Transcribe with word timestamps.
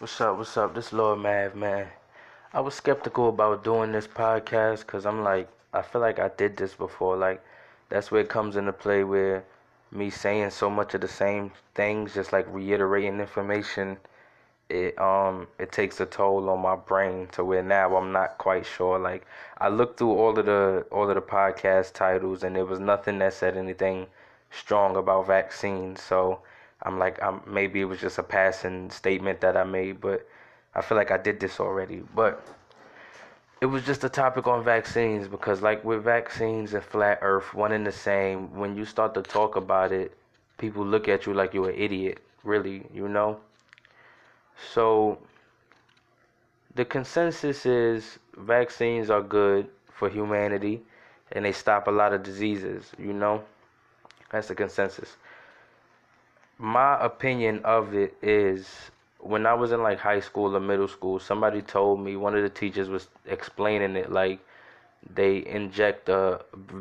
What's 0.00 0.20
up? 0.20 0.38
What's 0.38 0.56
up? 0.56 0.74
This 0.74 0.92
Lord 0.92 1.20
Mav, 1.20 1.54
man. 1.54 1.86
I 2.52 2.60
was 2.60 2.74
skeptical 2.74 3.28
about 3.28 3.62
doing 3.62 3.92
this 3.92 4.08
podcast 4.08 4.80
because 4.80 5.06
I'm 5.06 5.22
like, 5.22 5.48
I 5.72 5.82
feel 5.82 6.00
like 6.00 6.18
I 6.18 6.30
did 6.36 6.56
this 6.56 6.74
before. 6.74 7.16
Like, 7.16 7.40
that's 7.90 8.10
where 8.10 8.20
it 8.20 8.28
comes 8.28 8.56
into 8.56 8.72
play 8.72 9.04
where 9.04 9.44
me 9.92 10.10
saying 10.10 10.50
so 10.50 10.68
much 10.68 10.94
of 10.94 11.00
the 11.00 11.06
same 11.06 11.52
things, 11.76 12.12
just 12.14 12.32
like 12.32 12.44
reiterating 12.52 13.20
information, 13.20 13.96
it 14.68 14.98
um 14.98 15.46
it 15.60 15.70
takes 15.70 16.00
a 16.00 16.06
toll 16.06 16.50
on 16.50 16.60
my 16.60 16.74
brain 16.74 17.28
to 17.28 17.44
where 17.44 17.62
now 17.62 17.96
I'm 17.96 18.10
not 18.10 18.36
quite 18.36 18.66
sure. 18.66 18.98
Like, 18.98 19.24
I 19.58 19.68
looked 19.68 19.98
through 20.00 20.14
all 20.18 20.36
of 20.36 20.44
the 20.46 20.84
all 20.90 21.08
of 21.08 21.14
the 21.14 21.22
podcast 21.22 21.92
titles 21.92 22.42
and 22.42 22.56
there 22.56 22.66
was 22.66 22.80
nothing 22.80 23.20
that 23.20 23.32
said 23.32 23.56
anything 23.56 24.08
strong 24.50 24.96
about 24.96 25.28
vaccines. 25.28 26.02
So 26.02 26.40
I'm 26.84 26.98
like, 26.98 27.22
I'm 27.22 27.40
maybe 27.46 27.80
it 27.80 27.84
was 27.84 28.00
just 28.00 28.18
a 28.18 28.22
passing 28.22 28.90
statement 28.90 29.40
that 29.40 29.56
I 29.56 29.64
made, 29.64 30.00
but 30.00 30.28
I 30.74 30.82
feel 30.82 30.96
like 30.96 31.10
I 31.10 31.16
did 31.16 31.40
this 31.40 31.58
already. 31.58 32.02
But 32.14 32.46
it 33.60 33.66
was 33.66 33.84
just 33.84 34.04
a 34.04 34.08
topic 34.08 34.46
on 34.46 34.62
vaccines 34.62 35.26
because, 35.26 35.62
like 35.62 35.82
with 35.84 36.04
vaccines 36.04 36.74
and 36.74 36.84
flat 36.84 37.18
Earth, 37.22 37.54
one 37.54 37.72
and 37.72 37.86
the 37.86 37.92
same. 37.92 38.54
When 38.54 38.76
you 38.76 38.84
start 38.84 39.14
to 39.14 39.22
talk 39.22 39.56
about 39.56 39.92
it, 39.92 40.16
people 40.58 40.84
look 40.84 41.08
at 41.08 41.26
you 41.26 41.32
like 41.32 41.54
you're 41.54 41.70
an 41.70 41.76
idiot. 41.76 42.18
Really, 42.42 42.86
you 42.92 43.08
know. 43.08 43.40
So 44.74 45.18
the 46.74 46.84
consensus 46.84 47.64
is 47.64 48.18
vaccines 48.36 49.08
are 49.08 49.22
good 49.22 49.68
for 49.90 50.08
humanity 50.10 50.82
and 51.32 51.44
they 51.44 51.52
stop 51.52 51.86
a 51.86 51.90
lot 51.90 52.12
of 52.12 52.22
diseases, 52.22 52.90
you 52.98 53.12
know? 53.12 53.42
That's 54.30 54.48
the 54.48 54.54
consensus 54.54 55.16
my 56.64 56.98
opinion 57.04 57.60
of 57.62 57.94
it 57.94 58.16
is 58.22 58.66
when 59.18 59.44
I 59.44 59.52
was 59.52 59.70
in 59.70 59.82
like 59.82 59.98
high 59.98 60.20
school 60.20 60.56
or 60.56 60.60
middle 60.60 60.88
school, 60.88 61.18
somebody 61.18 61.60
told 61.60 62.00
me 62.00 62.16
one 62.16 62.34
of 62.34 62.42
the 62.42 62.48
teachers 62.48 62.88
was 62.88 63.08
explaining 63.26 63.96
it 63.96 64.10
like 64.10 64.38
they 65.14 65.44
inject 65.46 66.08
a 66.08 66.40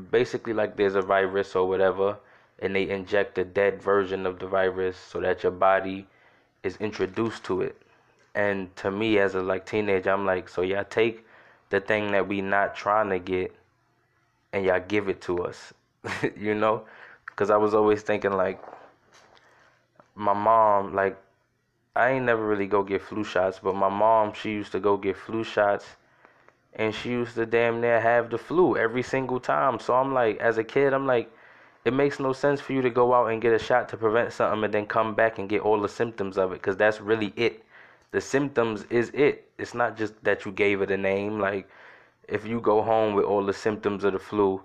basically 0.10 0.54
like 0.54 0.78
there's 0.78 0.96
a 0.96 1.02
virus 1.02 1.54
or 1.54 1.68
whatever 1.68 2.18
and 2.60 2.74
they 2.74 2.90
inject 2.90 3.38
a 3.38 3.44
dead 3.44 3.82
version 3.82 4.26
of 4.26 4.40
the 4.40 4.48
virus 4.48 4.96
so 4.96 5.20
that 5.20 5.44
your 5.44 5.52
body 5.52 6.08
is 6.64 6.78
introduced 6.78 7.44
to 7.44 7.62
it. 7.62 7.76
And 8.36 8.74
to 8.78 8.90
me 8.90 9.20
as 9.20 9.36
a 9.36 9.42
like 9.42 9.66
teenager, 9.66 10.12
I'm 10.12 10.26
like, 10.26 10.48
so 10.48 10.62
y'all 10.62 10.86
take 10.86 11.26
the 11.72 11.82
thing 11.82 12.14
that 12.14 12.26
we 12.26 12.40
not 12.40 12.74
trying 12.74 13.10
to 13.10 13.20
get 13.20 13.54
and 14.54 14.64
y'all 14.64 14.82
give 14.88 15.10
it 15.10 15.20
to 15.24 15.44
us. 15.44 15.74
you 16.38 16.56
know? 16.56 16.84
Cuz 17.36 17.50
I 17.50 17.58
was 17.58 17.74
always 17.74 18.02
thinking 18.02 18.32
like 18.32 18.64
my 20.16 20.34
mom, 20.34 20.94
like, 20.94 21.18
I 21.96 22.12
ain't 22.12 22.26
never 22.26 22.46
really 22.46 22.68
go 22.68 22.84
get 22.84 23.02
flu 23.02 23.24
shots, 23.24 23.60
but 23.62 23.76
my 23.76 23.90
mom, 23.90 24.34
she 24.34 24.52
used 24.52 24.72
to 24.72 24.80
go 24.80 24.98
get 24.98 25.16
flu 25.16 25.44
shots, 25.44 25.86
and 26.74 26.94
she 26.94 27.10
used 27.12 27.36
to 27.36 27.46
damn 27.46 27.82
near 27.82 28.02
have 28.02 28.30
the 28.32 28.38
flu 28.38 28.76
every 28.78 29.04
single 29.04 29.40
time. 29.40 29.80
So 29.80 29.94
I'm 29.94 30.14
like, 30.14 30.40
as 30.40 30.58
a 30.58 30.64
kid, 30.64 30.94
I'm 30.94 31.06
like, 31.06 31.32
it 31.86 31.94
makes 31.94 32.20
no 32.20 32.34
sense 32.34 32.62
for 32.62 32.74
you 32.74 32.82
to 32.82 32.90
go 32.90 33.14
out 33.14 33.28
and 33.28 33.42
get 33.42 33.54
a 33.54 33.60
shot 33.60 33.90
to 33.90 33.98
prevent 33.98 34.34
something 34.34 34.64
and 34.64 34.74
then 34.74 34.86
come 34.86 35.14
back 35.14 35.38
and 35.38 35.50
get 35.50 35.62
all 35.62 35.80
the 35.80 35.90
symptoms 35.90 36.38
of 36.38 36.52
it, 36.52 36.56
because 36.56 36.78
that's 36.78 37.00
really 37.00 37.32
it. 37.36 37.64
The 38.12 38.22
symptoms 38.22 38.86
is 38.90 39.10
it. 39.14 39.50
It's 39.58 39.74
not 39.74 39.98
just 39.98 40.14
that 40.24 40.46
you 40.46 40.52
gave 40.52 40.82
it 40.82 40.92
a 40.92 40.98
name. 40.98 41.40
Like, 41.40 41.70
if 42.28 42.46
you 42.46 42.60
go 42.60 42.82
home 42.82 43.14
with 43.14 43.26
all 43.26 43.46
the 43.46 43.54
symptoms 43.54 44.04
of 44.04 44.14
the 44.14 44.20
flu, 44.20 44.62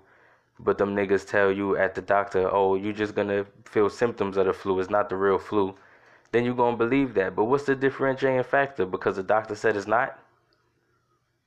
but 0.59 0.77
them 0.77 0.95
niggas 0.95 1.25
tell 1.27 1.51
you 1.51 1.77
at 1.77 1.95
the 1.95 2.01
doctor, 2.01 2.49
oh, 2.51 2.75
you're 2.75 2.93
just 2.93 3.15
gonna 3.15 3.45
feel 3.65 3.89
symptoms 3.89 4.37
of 4.37 4.45
the 4.45 4.53
flu. 4.53 4.79
It's 4.79 4.89
not 4.89 5.09
the 5.09 5.15
real 5.15 5.39
flu. 5.39 5.75
Then 6.31 6.45
you 6.45 6.53
gonna 6.53 6.77
believe 6.77 7.13
that. 7.15 7.35
But 7.35 7.45
what's 7.45 7.63
the 7.63 7.75
differentiating 7.75 8.43
factor? 8.43 8.85
Because 8.85 9.15
the 9.15 9.23
doctor 9.23 9.55
said 9.55 9.77
it's 9.77 9.87
not. 9.87 10.19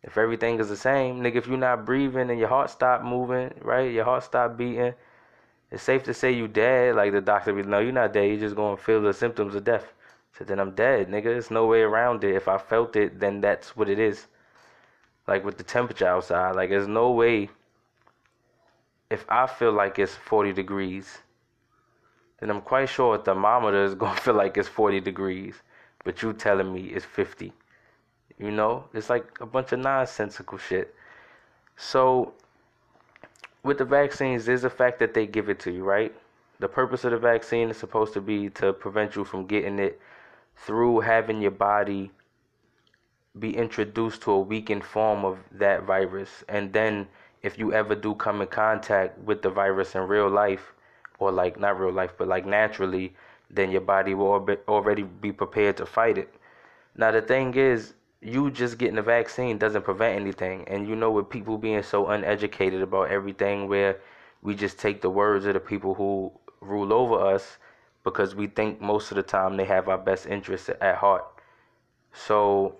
If 0.03 0.19
everything 0.19 0.59
is 0.59 0.69
the 0.69 0.77
same, 0.77 1.21
nigga, 1.21 1.37
if 1.37 1.47
you're 1.47 1.59
not 1.59 1.85
breathing 1.85 2.31
and 2.31 2.39
your 2.39 2.49
heart 2.49 2.71
stop 2.71 3.03
moving, 3.05 3.55
right? 3.61 3.93
Your 3.93 4.05
heart 4.05 4.25
stop 4.25 4.57
beating. 4.57 4.95
It's 5.71 5.83
safe 5.83 6.03
to 6.05 6.15
say 6.15 6.33
you 6.33 6.49
dead. 6.49 6.97
Like 6.97 7.13
the 7.13 7.21
doctor 7.21 7.53
be, 7.53 7.63
no, 7.63 7.79
you're 7.79 7.93
not 7.93 8.13
dead. 8.13 8.29
You're 8.29 8.41
just 8.41 8.57
gonna 8.57 8.77
feel 8.77 9.01
the 9.03 9.13
symptoms 9.13 9.55
of 9.55 9.65
death. 9.65 9.93
So 10.37 10.45
then 10.45 10.59
I'm 10.59 10.75
dead, 10.75 11.09
nigga. 11.09 11.25
There's 11.25 11.51
no 11.51 11.67
way 11.67 11.83
around 11.83 12.25
it. 12.25 12.35
If 12.35 12.49
I 12.49 12.59
felt 12.59 12.97
it, 12.97 13.21
then 13.21 13.41
that's 13.43 13.77
what 13.77 13.89
it 13.89 13.99
is. 13.99 14.27
Like 15.29 15.45
with 15.45 15.59
the 15.59 15.65
temperature 15.65 16.07
outside, 16.07 16.57
like 16.57 16.71
there's 16.71 16.89
no 16.89 17.13
way 17.13 17.51
if 19.13 19.27
I 19.29 19.47
feel 19.47 19.73
like 19.73 19.99
it's 19.99 20.15
40 20.15 20.55
degrees, 20.55 21.19
then 22.41 22.49
I'm 22.49 22.63
quite 22.63 22.89
sure 22.89 23.15
a 23.15 23.19
thermometer 23.19 23.85
is 23.85 23.95
going 24.03 24.17
to 24.17 24.23
feel 24.23 24.35
like 24.35 24.57
it's 24.57 24.69
40 24.69 25.01
degrees, 25.01 25.55
but 26.03 26.23
you 26.23 26.33
telling 26.33 26.73
me 26.73 26.87
it's 26.87 27.05
50. 27.05 27.53
You 28.39 28.51
know, 28.51 28.85
it's 28.95 29.11
like 29.11 29.27
a 29.41 29.47
bunch 29.47 29.73
of 29.73 29.81
nonsensical 29.81 30.57
shit. 30.57 30.95
So, 31.77 32.33
with 33.63 33.79
the 33.79 33.85
vaccines, 33.85 34.47
there's 34.47 34.63
the 34.63 34.71
fact 34.71 34.99
that 35.01 35.13
they 35.13 35.27
give 35.27 35.51
it 35.51 35.61
to 35.61 35.71
you, 35.71 35.85
right? 35.85 36.15
The 36.59 36.69
purpose 36.69 37.05
of 37.05 37.11
the 37.11 37.19
vaccine 37.19 37.69
is 37.69 37.77
supposed 37.77 38.15
to 38.15 38.21
be 38.23 38.49
to 38.51 38.73
prevent 38.73 39.15
you 39.15 39.25
from 39.25 39.47
getting 39.47 39.79
it 39.79 40.01
through 40.57 41.01
having 41.01 41.43
your 41.43 41.51
body 41.51 42.11
be 43.39 43.57
introduced 43.57 44.23
to 44.23 44.31
a 44.33 44.41
weakened 44.41 44.85
form 44.85 45.25
of 45.25 45.39
that 45.53 45.85
virus 45.85 46.45
and 46.49 46.73
then 46.73 47.09
if 47.43 47.59
you 47.59 47.73
ever 47.73 47.95
do 47.95 48.15
come 48.15 48.41
in 48.41 48.49
contact 48.49 49.19
with 49.19 49.43
the 49.43 49.51
virus 49.51 49.95
in 49.95 50.03
real 50.03 50.29
life, 50.29 50.73
or 51.19 51.31
like 51.33 51.59
not 51.59 51.79
real 51.79 51.93
life, 51.93 52.13
but 52.17 52.29
like 52.29 52.47
naturally, 52.47 53.15
then 53.51 53.71
your 53.71 53.81
body 53.81 54.15
will 54.15 54.47
already 54.69 55.03
be 55.03 55.33
prepared 55.33 55.77
to 55.77 55.87
fight 55.87 56.19
it. 56.19 56.35
Now, 56.97 57.11
the 57.11 57.23
thing 57.23 57.55
is, 57.55 57.95
you 58.21 58.51
just 58.51 58.79
getting 58.79 58.97
the 58.97 59.03
vaccine 59.03 59.59
doesn't 59.59 59.83
prevent 59.83 60.21
anything. 60.21 60.65
And 60.69 60.89
you 60.89 60.95
know, 60.95 61.11
with 61.11 61.29
people 61.29 61.59
being 61.59 61.83
so 61.83 62.09
uneducated 62.09 62.83
about 62.83 63.11
everything, 63.11 63.69
where 63.69 64.01
we 64.43 64.55
just 64.55 64.79
take 64.79 65.03
the 65.03 65.11
words 65.11 65.45
of 65.47 65.55
the 65.55 65.61
people 65.61 65.95
who 65.95 66.33
rule 66.61 66.93
over 66.93 67.17
us 67.35 67.59
because 68.05 68.35
we 68.35 68.47
think 68.47 68.81
most 68.81 69.11
of 69.11 69.17
the 69.17 69.23
time 69.23 69.57
they 69.57 69.65
have 69.65 69.89
our 69.89 69.99
best 69.99 70.27
interests 70.27 70.71
at 70.81 70.97
heart. 70.97 71.25
So 72.13 72.77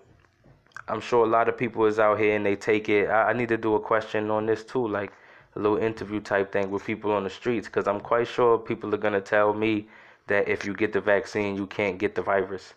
I'm 0.89 1.01
sure 1.01 1.25
a 1.25 1.29
lot 1.29 1.49
of 1.49 1.57
people 1.57 1.85
is 1.87 1.99
out 1.99 2.19
here 2.19 2.35
and 2.35 2.45
they 2.45 2.57
take 2.57 2.89
it. 2.89 3.09
I, 3.09 3.31
I 3.31 3.33
need 3.33 3.49
to 3.49 3.57
do 3.57 3.75
a 3.75 3.81
question 3.81 4.31
on 4.31 4.47
this 4.47 4.65
too, 4.65 4.87
like 4.87 5.13
a 5.55 5.59
little 5.59 5.79
interview 5.79 6.21
type 6.21 6.53
thing 6.53 6.71
with 6.71 6.85
people 6.85 7.13
on 7.13 7.25
the 7.25 7.31
streets, 7.31 7.69
because 7.69 7.87
I'm 7.87 8.01
quite 8.01 8.27
sure 8.27 8.59
people 8.59 8.95
are 8.95 8.99
gonna 8.99 9.21
tell 9.21 9.53
me 9.55 9.89
that 10.27 10.49
if 10.49 10.65
you 10.65 10.75
get 10.75 10.93
the 10.93 11.01
vaccine, 11.01 11.57
you 11.57 11.67
can't 11.67 11.99
get 11.99 12.15
the 12.15 12.23
virus. 12.23 12.75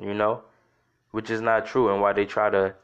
You 0.00 0.14
know, 0.14 0.42
which 1.12 1.30
is 1.30 1.40
not 1.40 1.66
true, 1.66 1.92
and 1.92 2.00
why 2.00 2.12
they 2.12 2.24
try 2.24 2.50
to. 2.50 2.74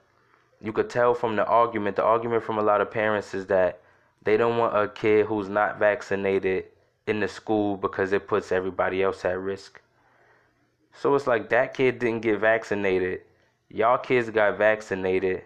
You 0.63 0.73
could 0.73 0.91
tell 0.91 1.15
from 1.15 1.37
the 1.37 1.45
argument. 1.47 1.97
The 1.97 2.05
argument 2.05 2.45
from 2.45 2.59
a 2.59 2.63
lot 2.63 2.81
of 2.81 2.91
parents 2.91 3.35
is 3.35 3.47
that 3.47 3.81
they 4.23 4.37
don't 4.37 4.59
want 4.59 4.77
a 4.77 4.89
kid 4.89 5.27
who's 5.27 5.49
not 5.49 5.79
vaccinated 5.79 6.67
in 7.07 7.21
the 7.21 7.29
school 7.29 7.77
because 7.77 8.13
it 8.13 8.29
puts 8.29 8.53
everybody 8.53 9.03
else 9.03 9.25
at 9.25 9.39
risk. 9.41 9.81
So 10.93 11.15
it's 11.15 11.27
like 11.27 11.49
that 11.49 11.75
kid 11.75 11.99
didn't 11.99 12.21
get 12.21 12.39
vaccinated 12.39 13.23
y'all 13.71 13.99
kids 13.99 14.29
got 14.31 14.59
vaccinated. 14.59 15.43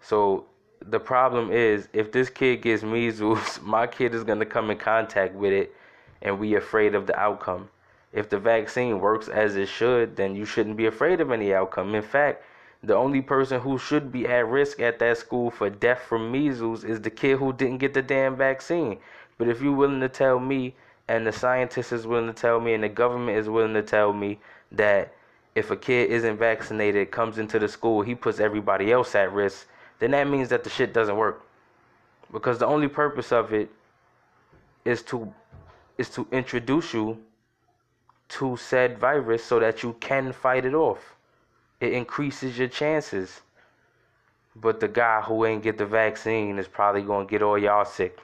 So 0.00 0.46
the 0.80 1.00
problem 1.00 1.50
is 1.50 1.88
if 1.92 2.12
this 2.12 2.28
kid 2.28 2.62
gets 2.62 2.82
measles, 2.82 3.60
my 3.62 3.86
kid 3.86 4.14
is 4.14 4.24
gonna 4.24 4.46
come 4.46 4.70
in 4.70 4.78
contact 4.78 5.34
with 5.34 5.52
it 5.52 5.74
and 6.20 6.38
we 6.38 6.54
afraid 6.54 6.94
of 6.94 7.06
the 7.06 7.18
outcome. 7.18 7.68
If 8.12 8.28
the 8.28 8.38
vaccine 8.38 9.00
works 9.00 9.28
as 9.28 9.56
it 9.56 9.68
should, 9.68 10.16
then 10.16 10.36
you 10.36 10.44
shouldn't 10.44 10.76
be 10.76 10.86
afraid 10.86 11.20
of 11.20 11.30
any 11.30 11.54
outcome. 11.54 11.94
In 11.94 12.02
fact, 12.02 12.44
the 12.82 12.94
only 12.94 13.22
person 13.22 13.60
who 13.60 13.78
should 13.78 14.12
be 14.12 14.26
at 14.26 14.46
risk 14.46 14.80
at 14.80 14.98
that 14.98 15.16
school 15.16 15.50
for 15.50 15.70
death 15.70 16.02
from 16.02 16.30
measles 16.30 16.84
is 16.84 17.00
the 17.00 17.10
kid 17.10 17.38
who 17.38 17.52
didn't 17.52 17.78
get 17.78 17.94
the 17.94 18.02
damn 18.02 18.36
vaccine. 18.36 18.98
But 19.38 19.48
if 19.48 19.62
you're 19.62 19.72
willing 19.72 20.00
to 20.00 20.08
tell 20.08 20.38
me, 20.38 20.74
and 21.08 21.26
the 21.26 21.32
scientist 21.32 21.92
is 21.92 22.06
willing 22.06 22.26
to 22.26 22.32
tell 22.32 22.60
me, 22.60 22.74
and 22.74 22.84
the 22.84 22.88
government 22.88 23.38
is 23.38 23.48
willing 23.48 23.74
to 23.74 23.82
tell 23.82 24.12
me 24.12 24.38
that 24.72 25.14
if 25.54 25.70
a 25.70 25.76
kid 25.76 26.10
isn't 26.10 26.38
vaccinated, 26.38 27.10
comes 27.10 27.38
into 27.38 27.58
the 27.58 27.68
school, 27.68 28.02
he 28.02 28.14
puts 28.14 28.40
everybody 28.40 28.90
else 28.90 29.14
at 29.14 29.32
risk, 29.32 29.66
then 29.98 30.12
that 30.12 30.26
means 30.26 30.48
that 30.48 30.64
the 30.64 30.70
shit 30.70 30.92
doesn't 30.92 31.16
work. 31.16 31.42
Because 32.32 32.58
the 32.58 32.66
only 32.66 32.88
purpose 32.88 33.32
of 33.32 33.52
it 33.52 33.70
is 34.84 35.02
to 35.02 35.32
is 35.98 36.08
to 36.08 36.26
introduce 36.32 36.94
you 36.94 37.18
to 38.28 38.56
said 38.56 38.98
virus 38.98 39.44
so 39.44 39.60
that 39.60 39.82
you 39.82 39.94
can 40.00 40.32
fight 40.32 40.64
it 40.64 40.74
off. 40.74 41.16
It 41.80 41.92
increases 41.92 42.58
your 42.58 42.68
chances. 42.68 43.42
But 44.56 44.80
the 44.80 44.88
guy 44.88 45.20
who 45.20 45.44
ain't 45.44 45.62
get 45.62 45.76
the 45.76 45.86
vaccine 45.86 46.58
is 46.58 46.66
probably 46.66 47.02
gonna 47.02 47.26
get 47.26 47.42
all 47.42 47.58
y'all 47.58 47.84
sick. 47.84 48.18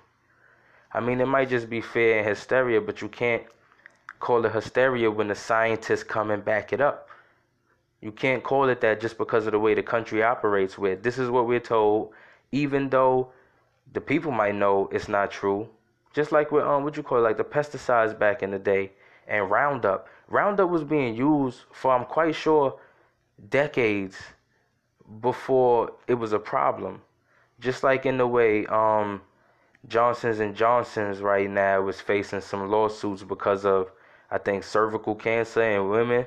I 0.93 1.01
mean, 1.01 1.21
it 1.21 1.27
might 1.27 1.51
just 1.51 1.69
be 1.69 1.83
fear 1.83 2.19
and 2.19 2.27
hysteria, 2.27 2.81
but 2.81 3.03
you 3.03 3.09
can't 3.09 3.43
call 4.19 4.45
it 4.45 4.53
hysteria 4.53 5.11
when 5.11 5.29
the 5.29 5.35
scientists 5.35 6.03
come 6.03 6.31
and 6.31 6.43
back 6.45 6.73
it 6.73 6.81
up. 6.81 7.08
You 8.01 8.13
can't 8.13 8.45
call 8.45 8.69
it 8.69 8.81
that 8.83 9.01
just 9.01 9.19
because 9.19 9.47
of 9.47 9.53
the 9.53 9.59
way 9.59 9.75
the 9.75 9.83
country 9.83 10.23
operates 10.23 10.79
with. 10.79 11.03
This 11.03 11.19
is 11.19 11.31
what 11.31 11.47
we're 11.47 11.59
told, 11.61 12.13
even 12.53 12.89
though 12.91 13.33
the 13.93 14.01
people 14.01 14.31
might 14.31 14.55
know 14.55 14.89
it's 14.93 15.09
not 15.09 15.31
true. 15.31 15.69
Just 16.13 16.31
like 16.33 16.53
with 16.53 16.65
um 16.65 16.85
what 16.85 16.97
you 16.97 17.03
call 17.03 17.19
it, 17.19 17.23
like 17.23 17.37
the 17.37 17.45
pesticides 17.45 18.19
back 18.19 18.43
in 18.43 18.51
the 18.51 18.59
day 18.59 18.93
and 19.27 19.51
Roundup. 19.51 20.09
Roundup 20.29 20.71
was 20.71 20.85
being 20.85 21.17
used 21.17 21.61
for 21.73 21.93
I'm 21.93 22.05
quite 22.05 22.35
sure 22.35 22.79
decades 23.49 24.17
before 25.21 25.93
it 26.07 26.15
was 26.15 26.33
a 26.33 26.39
problem. 26.39 27.03
Just 27.61 27.83
like 27.83 28.07
in 28.07 28.19
the 28.19 28.27
way 28.27 28.67
um, 28.67 29.23
Johnson's 29.89 30.39
and 30.39 30.55
Johnson's 30.55 31.21
right 31.21 31.51
now 31.51 31.89
is 31.89 32.01
facing 32.01 32.41
some 32.41 32.71
lawsuits 32.71 33.25
because 33.25 33.65
of 33.65 33.91
I 34.31 34.39
think 34.39 34.63
cervical 34.63 35.15
cancer 35.15 35.63
in 35.63 35.89
women 35.89 36.27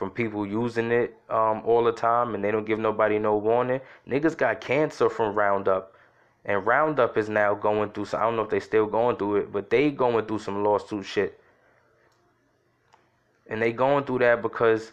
from 0.00 0.10
people 0.10 0.46
using 0.46 0.90
it 0.90 1.14
um, 1.28 1.60
all 1.66 1.84
the 1.84 1.92
time 1.92 2.34
and 2.34 2.42
they 2.42 2.50
don't 2.50 2.64
give 2.64 2.78
nobody 2.78 3.18
no 3.18 3.36
warning. 3.36 3.82
Niggas 4.08 4.34
got 4.34 4.58
cancer 4.58 5.10
from 5.10 5.34
Roundup. 5.34 5.94
And 6.46 6.66
Roundup 6.66 7.18
is 7.18 7.28
now 7.28 7.52
going 7.52 7.90
through 7.90 8.06
so 8.06 8.16
I 8.16 8.22
don't 8.22 8.36
know 8.36 8.42
if 8.44 8.48
they 8.48 8.60
still 8.60 8.86
going 8.86 9.16
through 9.16 9.36
it, 9.36 9.52
but 9.52 9.68
they 9.68 9.90
going 9.90 10.24
through 10.24 10.38
some 10.38 10.64
lawsuit 10.64 11.04
shit. 11.04 11.38
And 13.50 13.60
they 13.60 13.72
going 13.72 14.04
through 14.04 14.20
that 14.20 14.40
because 14.40 14.92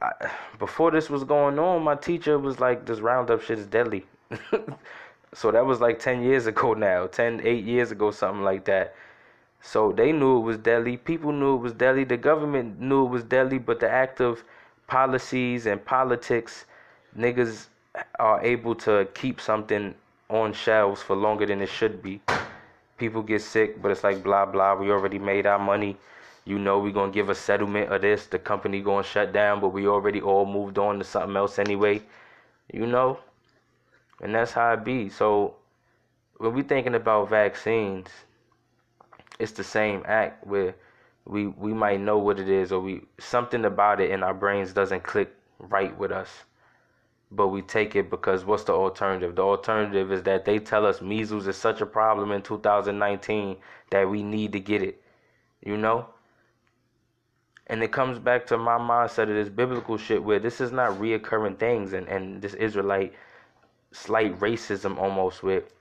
I, 0.00 0.30
before 0.58 0.90
this 0.90 1.10
was 1.10 1.22
going 1.22 1.58
on, 1.58 1.82
my 1.82 1.96
teacher 1.96 2.38
was 2.38 2.60
like, 2.60 2.86
"This 2.86 3.00
Roundup 3.00 3.42
shit 3.42 3.58
is 3.58 3.66
deadly." 3.66 4.06
so 5.34 5.50
that 5.50 5.66
was 5.66 5.82
like 5.82 5.98
ten 5.98 6.22
years 6.22 6.46
ago 6.46 6.72
now, 6.72 7.08
10, 7.08 7.42
8 7.44 7.64
years 7.64 7.90
ago, 7.90 8.10
something 8.10 8.42
like 8.42 8.64
that. 8.64 8.94
So 9.62 9.92
they 9.92 10.12
knew 10.12 10.38
it 10.38 10.40
was 10.40 10.58
deadly. 10.58 10.96
People 10.96 11.32
knew 11.32 11.54
it 11.56 11.60
was 11.60 11.72
deadly. 11.72 12.04
The 12.04 12.16
government 12.16 12.80
knew 12.80 13.06
it 13.06 13.10
was 13.10 13.24
deadly, 13.24 13.58
but 13.58 13.80
the 13.80 13.90
active 13.90 14.42
policies 14.86 15.66
and 15.66 15.84
politics, 15.84 16.64
niggas 17.16 17.66
are 18.18 18.42
able 18.42 18.74
to 18.74 19.06
keep 19.14 19.40
something 19.40 19.94
on 20.28 20.52
shelves 20.52 21.02
for 21.02 21.16
longer 21.16 21.46
than 21.46 21.60
it 21.60 21.68
should 21.68 22.02
be. 22.02 22.20
People 22.96 23.22
get 23.22 23.42
sick, 23.42 23.80
but 23.82 23.90
it's 23.90 24.04
like 24.04 24.22
blah 24.22 24.46
blah. 24.46 24.74
We 24.74 24.90
already 24.90 25.18
made 25.18 25.46
our 25.46 25.58
money. 25.58 25.96
You 26.44 26.58
know 26.58 26.78
we're 26.78 26.92
gonna 26.92 27.12
give 27.12 27.28
a 27.28 27.34
settlement 27.34 27.92
of 27.92 28.02
this. 28.02 28.26
The 28.26 28.38
company 28.38 28.80
gonna 28.80 29.02
shut 29.02 29.32
down, 29.32 29.60
but 29.60 29.70
we 29.70 29.86
already 29.86 30.20
all 30.20 30.46
moved 30.46 30.78
on 30.78 30.98
to 30.98 31.04
something 31.04 31.36
else 31.36 31.58
anyway. 31.58 32.02
You 32.72 32.86
know, 32.86 33.18
and 34.22 34.34
that's 34.34 34.52
how 34.52 34.72
it 34.72 34.84
be. 34.84 35.08
So 35.08 35.54
when 36.38 36.54
we 36.54 36.62
thinking 36.62 36.94
about 36.94 37.28
vaccines, 37.28 38.08
it's 39.40 39.52
the 39.52 39.64
same 39.64 40.02
act 40.06 40.46
where 40.46 40.74
we 41.24 41.48
we 41.48 41.72
might 41.72 42.00
know 42.00 42.18
what 42.18 42.38
it 42.40 42.48
is 42.48 42.72
or 42.72 42.80
we 42.80 43.02
something 43.18 43.64
about 43.64 44.00
it 44.00 44.10
in 44.10 44.22
our 44.22 44.34
brains 44.34 44.72
doesn't 44.72 45.02
click 45.02 45.34
right 45.58 45.96
with 45.98 46.12
us. 46.12 46.30
But 47.32 47.48
we 47.48 47.62
take 47.62 47.94
it 47.94 48.10
because 48.10 48.44
what's 48.44 48.64
the 48.64 48.72
alternative? 48.72 49.36
The 49.36 49.42
alternative 49.42 50.10
is 50.10 50.24
that 50.24 50.44
they 50.44 50.58
tell 50.58 50.84
us 50.84 51.00
measles 51.00 51.46
is 51.46 51.56
such 51.56 51.80
a 51.80 51.86
problem 51.86 52.32
in 52.32 52.42
2019 52.42 53.56
that 53.90 54.10
we 54.10 54.22
need 54.22 54.52
to 54.52 54.60
get 54.60 54.82
it 54.82 55.00
you 55.64 55.76
know? 55.76 56.06
And 57.66 57.82
it 57.82 57.92
comes 57.92 58.18
back 58.18 58.46
to 58.46 58.58
my 58.58 58.78
mindset 58.78 59.28
of 59.28 59.34
this 59.34 59.48
biblical 59.48 59.96
shit 59.96 60.22
where 60.22 60.40
this 60.40 60.60
is 60.60 60.72
not 60.72 60.98
reoccurring 60.98 61.58
things 61.58 61.92
and, 61.92 62.08
and 62.08 62.42
this 62.42 62.54
Israelite 62.54 63.14
slight 63.92 64.38
racism 64.40 64.98
almost 64.98 65.42
with 65.42 65.72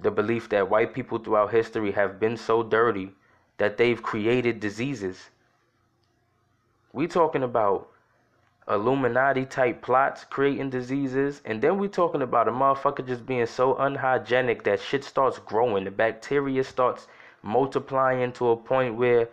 the 0.00 0.10
belief 0.10 0.48
that 0.48 0.70
white 0.70 0.94
people 0.94 1.18
throughout 1.18 1.50
history 1.50 1.92
have 1.92 2.18
been 2.18 2.36
so 2.36 2.62
dirty 2.62 3.12
that 3.58 3.76
they've 3.76 4.02
created 4.02 4.60
diseases. 4.60 5.30
We 6.92 7.06
talking 7.06 7.42
about 7.42 7.88
Illuminati 8.68 9.44
type 9.44 9.82
plots 9.82 10.24
creating 10.24 10.70
diseases, 10.70 11.42
and 11.44 11.60
then 11.60 11.78
we 11.78 11.88
talking 11.88 12.22
about 12.22 12.48
a 12.48 12.52
motherfucker 12.52 13.06
just 13.06 13.26
being 13.26 13.46
so 13.46 13.76
unhygienic 13.76 14.62
that 14.64 14.80
shit 14.80 15.04
starts 15.04 15.38
growing, 15.38 15.84
the 15.84 15.90
bacteria 15.90 16.62
starts 16.62 17.08
multiplying 17.42 18.32
to 18.32 18.50
a 18.50 18.56
point 18.56 18.94
where 18.94 19.28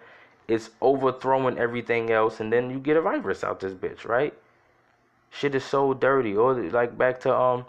it's 0.47 0.71
overthrowing 0.81 1.59
everything 1.59 2.11
else, 2.11 2.39
and 2.39 2.51
then 2.51 2.71
you 2.71 2.79
get 2.79 2.97
a 2.97 3.01
virus 3.01 3.43
out 3.43 3.59
this 3.59 3.73
bitch, 3.73 4.05
right? 4.05 4.33
Shit 5.29 5.53
is 5.53 5.63
so 5.63 5.93
dirty. 5.93 6.35
Or 6.35 6.55
like 6.55 6.97
back 6.97 7.19
to 7.21 7.35
um, 7.35 7.65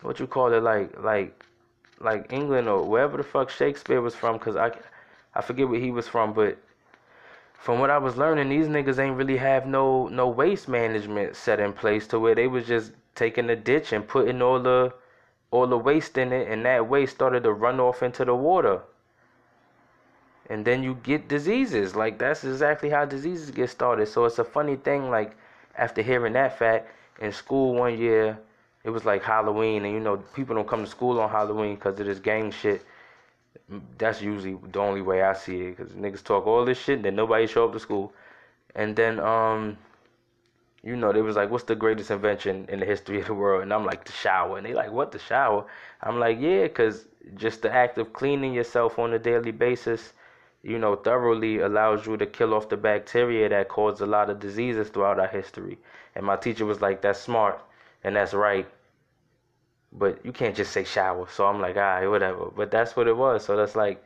what 0.00 0.18
you 0.18 0.26
call 0.26 0.52
it, 0.54 0.62
like 0.62 0.98
like 1.02 1.44
like 2.02 2.32
England 2.32 2.68
or 2.68 2.82
wherever 2.84 3.16
the 3.16 3.22
fuck 3.22 3.50
Shakespeare 3.50 4.00
was 4.00 4.14
from, 4.14 4.38
cause 4.38 4.56
I 4.56 4.72
I 5.34 5.40
forget 5.42 5.68
where 5.68 5.80
he 5.80 5.90
was 5.90 6.08
from, 6.08 6.32
but 6.32 6.58
from 7.54 7.78
what 7.78 7.90
I 7.90 7.98
was 7.98 8.16
learning, 8.16 8.48
these 8.48 8.66
niggas 8.68 8.98
ain't 8.98 9.16
really 9.16 9.36
have 9.38 9.66
no 9.66 10.08
no 10.08 10.28
waste 10.28 10.68
management 10.68 11.36
set 11.36 11.60
in 11.60 11.72
place 11.72 12.06
to 12.08 12.18
where 12.18 12.34
they 12.34 12.48
was 12.48 12.66
just 12.66 12.92
taking 13.14 13.46
the 13.46 13.56
ditch 13.56 13.92
and 13.92 14.06
putting 14.06 14.42
all 14.42 14.60
the 14.60 14.92
all 15.50 15.66
the 15.66 15.78
waste 15.78 16.18
in 16.18 16.32
it, 16.32 16.48
and 16.48 16.64
that 16.66 16.88
waste 16.88 17.14
started 17.14 17.42
to 17.44 17.52
run 17.52 17.80
off 17.80 18.02
into 18.02 18.24
the 18.24 18.34
water 18.34 18.82
and 20.52 20.64
then 20.64 20.82
you 20.82 20.94
get 21.02 21.28
diseases. 21.28 21.96
Like 21.96 22.18
that's 22.18 22.44
exactly 22.44 22.90
how 22.90 23.04
diseases 23.06 23.50
get 23.50 23.70
started. 23.70 24.06
So 24.06 24.24
it's 24.26 24.38
a 24.38 24.44
funny 24.44 24.76
thing. 24.76 25.10
Like 25.10 25.36
after 25.78 26.02
hearing 26.02 26.34
that 26.34 26.58
fact 26.58 26.90
in 27.20 27.32
school 27.32 27.74
one 27.74 27.98
year, 27.98 28.38
it 28.84 28.90
was 28.90 29.04
like 29.04 29.22
Halloween, 29.22 29.84
and 29.84 29.94
you 29.94 30.00
know 30.00 30.16
people 30.34 30.56
don't 30.56 30.66
come 30.66 30.84
to 30.84 30.90
school 30.90 31.20
on 31.20 31.30
Halloween 31.30 31.76
because 31.76 31.98
of 32.00 32.06
this 32.06 32.18
gang 32.18 32.50
shit. 32.50 32.84
That's 33.96 34.20
usually 34.20 34.58
the 34.72 34.80
only 34.80 35.02
way 35.02 35.22
I 35.22 35.34
see 35.34 35.60
it, 35.60 35.76
because 35.76 35.92
niggas 35.92 36.24
talk 36.24 36.46
all 36.46 36.64
this 36.64 36.78
shit, 36.78 36.96
and 36.96 37.04
then 37.04 37.16
nobody 37.16 37.46
show 37.46 37.66
up 37.66 37.72
to 37.74 37.80
school, 37.80 38.12
and 38.74 38.96
then 38.96 39.20
um, 39.20 39.78
you 40.82 40.96
know 40.96 41.12
they 41.12 41.22
was 41.22 41.36
like, 41.36 41.50
"What's 41.50 41.64
the 41.64 41.76
greatest 41.76 42.10
invention 42.10 42.66
in 42.68 42.80
the 42.80 42.86
history 42.86 43.20
of 43.20 43.26
the 43.26 43.34
world?" 43.34 43.62
And 43.62 43.72
I'm 43.72 43.84
like, 43.84 44.04
"The 44.04 44.12
shower," 44.12 44.56
and 44.56 44.66
they 44.66 44.74
like, 44.74 44.90
"What 44.90 45.12
the 45.12 45.20
shower?" 45.20 45.64
I'm 46.02 46.18
like, 46.18 46.40
"Yeah, 46.40 46.62
because 46.62 47.06
just 47.36 47.62
the 47.62 47.72
act 47.72 47.98
of 47.98 48.12
cleaning 48.12 48.52
yourself 48.52 48.98
on 48.98 49.12
a 49.12 49.18
daily 49.18 49.52
basis." 49.52 50.12
you 50.64 50.78
know, 50.78 50.94
thoroughly 50.94 51.58
allows 51.58 52.06
you 52.06 52.16
to 52.16 52.24
kill 52.24 52.54
off 52.54 52.68
the 52.68 52.76
bacteria 52.76 53.48
that 53.48 53.68
cause 53.68 54.00
a 54.00 54.06
lot 54.06 54.30
of 54.30 54.38
diseases 54.38 54.88
throughout 54.90 55.18
our 55.18 55.26
history. 55.26 55.76
And 56.14 56.24
my 56.24 56.36
teacher 56.36 56.64
was 56.64 56.80
like, 56.80 57.02
that's 57.02 57.18
smart 57.18 57.60
and 58.04 58.16
that's 58.16 58.34
right. 58.34 58.66
But 59.92 60.24
you 60.24 60.32
can't 60.32 60.56
just 60.56 60.72
say 60.72 60.84
shower. 60.84 61.28
So 61.30 61.46
I'm 61.46 61.60
like, 61.60 61.76
all 61.76 61.82
right, 61.82 62.06
whatever. 62.06 62.46
But 62.46 62.70
that's 62.70 62.96
what 62.96 63.08
it 63.08 63.16
was. 63.16 63.44
So 63.44 63.56
that's 63.56 63.76
like, 63.76 64.02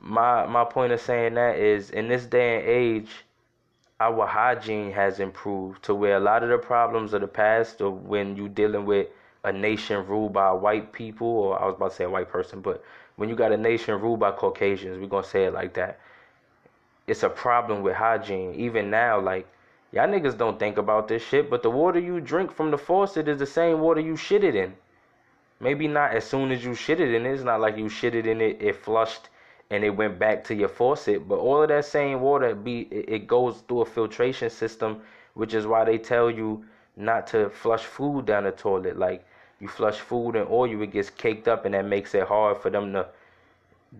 my 0.00 0.46
my 0.46 0.64
point 0.64 0.92
of 0.92 1.00
saying 1.00 1.34
that 1.34 1.58
is 1.58 1.90
in 1.90 2.08
this 2.08 2.26
day 2.26 2.56
and 2.58 2.68
age, 2.68 3.10
our 4.00 4.26
hygiene 4.26 4.92
has 4.92 5.20
improved 5.20 5.82
to 5.84 5.94
where 5.94 6.16
a 6.16 6.20
lot 6.20 6.42
of 6.42 6.50
the 6.50 6.58
problems 6.58 7.14
of 7.14 7.20
the 7.22 7.28
past 7.28 7.80
or 7.80 7.90
when 7.90 8.36
you 8.36 8.48
dealing 8.48 8.84
with 8.86 9.08
a 9.44 9.52
nation 9.52 10.06
ruled 10.06 10.32
by 10.32 10.52
white 10.52 10.92
people 10.92 11.26
or 11.28 11.60
I 11.62 11.66
was 11.66 11.76
about 11.76 11.90
to 11.90 11.96
say 11.96 12.04
a 12.04 12.10
white 12.10 12.28
person, 12.28 12.60
but 12.60 12.82
when 13.16 13.28
you 13.28 13.34
got 13.36 13.52
a 13.52 13.56
nation 13.56 14.00
ruled 14.00 14.20
by 14.20 14.32
Caucasians, 14.32 14.98
we're 14.98 15.06
gonna 15.08 15.26
say 15.26 15.44
it 15.44 15.54
like 15.54 15.74
that. 15.74 15.98
It's 17.06 17.22
a 17.22 17.28
problem 17.30 17.82
with 17.82 17.94
hygiene. 17.96 18.54
Even 18.54 18.90
now, 18.90 19.18
like 19.20 19.46
y'all 19.92 20.08
niggas 20.08 20.36
don't 20.36 20.58
think 20.58 20.78
about 20.78 21.08
this 21.08 21.22
shit, 21.22 21.50
but 21.50 21.62
the 21.62 21.70
water 21.70 21.98
you 21.98 22.20
drink 22.20 22.52
from 22.52 22.70
the 22.70 22.78
faucet 22.78 23.28
is 23.28 23.38
the 23.38 23.46
same 23.46 23.80
water 23.80 24.00
you 24.00 24.16
shit 24.16 24.44
it 24.44 24.54
in. 24.54 24.74
Maybe 25.60 25.88
not 25.88 26.14
as 26.14 26.24
soon 26.24 26.52
as 26.52 26.64
you 26.64 26.74
shit 26.74 27.00
it 27.00 27.14
in 27.14 27.24
it. 27.24 27.32
It's 27.32 27.42
not 27.42 27.60
like 27.60 27.78
you 27.78 27.88
shit 27.88 28.14
it 28.14 28.26
in 28.26 28.40
it, 28.40 28.60
it 28.60 28.76
flushed 28.76 29.28
and 29.70 29.82
it 29.84 29.90
went 29.90 30.18
back 30.18 30.44
to 30.44 30.54
your 30.54 30.68
faucet. 30.68 31.28
But 31.28 31.38
all 31.38 31.62
of 31.62 31.68
that 31.68 31.84
same 31.84 32.20
water 32.20 32.54
be 32.54 32.82
it 32.90 33.26
goes 33.26 33.62
through 33.66 33.82
a 33.82 33.86
filtration 33.86 34.50
system, 34.50 35.02
which 35.34 35.54
is 35.54 35.66
why 35.66 35.84
they 35.84 35.98
tell 35.98 36.30
you 36.30 36.64
not 36.96 37.26
to 37.28 37.50
flush 37.50 37.84
food 37.84 38.26
down 38.26 38.44
the 38.44 38.52
toilet. 38.52 38.98
Like 38.98 39.26
you 39.60 39.68
flush 39.68 39.98
food 39.98 40.36
and 40.36 40.48
oil, 40.48 40.82
it 40.82 40.92
gets 40.92 41.10
caked 41.10 41.48
up, 41.48 41.64
and 41.64 41.74
that 41.74 41.84
makes 41.84 42.14
it 42.14 42.26
hard 42.26 42.58
for 42.58 42.70
them 42.70 42.92
to 42.92 43.06